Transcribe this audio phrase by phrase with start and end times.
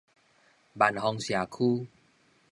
[0.73, 1.87] 萬芳社區